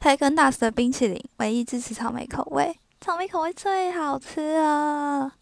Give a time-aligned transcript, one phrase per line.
[0.00, 5.32] 培根大师的冰淇淋唯一支持草莓口味，草莓口味最好吃了。